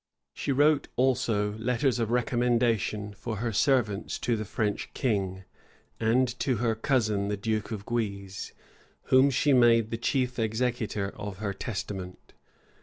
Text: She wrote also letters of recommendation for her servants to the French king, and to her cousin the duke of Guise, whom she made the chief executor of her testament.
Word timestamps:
She 0.33 0.51
wrote 0.51 0.87
also 0.95 1.51
letters 1.59 1.99
of 1.99 2.09
recommendation 2.09 3.13
for 3.13 3.35
her 3.35 3.53
servants 3.53 4.17
to 4.21 4.35
the 4.35 4.45
French 4.45 4.89
king, 4.95 5.43
and 5.99 6.27
to 6.39 6.55
her 6.55 6.73
cousin 6.73 7.27
the 7.27 7.37
duke 7.37 7.69
of 7.69 7.85
Guise, 7.85 8.51
whom 9.13 9.29
she 9.29 9.53
made 9.53 9.91
the 9.91 9.97
chief 9.99 10.39
executor 10.39 11.11
of 11.11 11.37
her 11.37 11.53
testament. 11.53 12.33